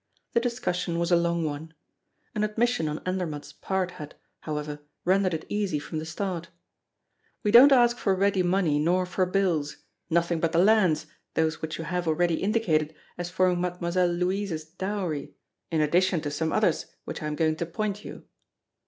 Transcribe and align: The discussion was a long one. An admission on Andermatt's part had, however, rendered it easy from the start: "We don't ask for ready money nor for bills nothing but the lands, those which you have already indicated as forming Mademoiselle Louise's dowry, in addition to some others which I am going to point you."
The 0.33 0.39
discussion 0.39 0.97
was 0.97 1.11
a 1.11 1.15
long 1.15 1.43
one. 1.45 1.75
An 2.33 2.43
admission 2.43 2.87
on 2.87 3.03
Andermatt's 3.05 3.53
part 3.53 3.91
had, 3.91 4.15
however, 4.39 4.79
rendered 5.05 5.35
it 5.35 5.45
easy 5.47 5.77
from 5.77 5.99
the 5.99 6.07
start: 6.07 6.49
"We 7.43 7.51
don't 7.51 7.71
ask 7.71 7.99
for 7.99 8.15
ready 8.15 8.41
money 8.41 8.79
nor 8.79 9.05
for 9.05 9.23
bills 9.27 9.77
nothing 10.09 10.39
but 10.39 10.53
the 10.53 10.57
lands, 10.57 11.05
those 11.35 11.61
which 11.61 11.77
you 11.77 11.83
have 11.83 12.07
already 12.07 12.41
indicated 12.41 12.95
as 13.15 13.29
forming 13.29 13.61
Mademoiselle 13.61 14.07
Louise's 14.11 14.65
dowry, 14.65 15.35
in 15.69 15.81
addition 15.81 16.19
to 16.21 16.31
some 16.31 16.51
others 16.51 16.87
which 17.05 17.21
I 17.21 17.27
am 17.27 17.35
going 17.35 17.55
to 17.57 17.65
point 17.67 18.03
you." 18.03 18.23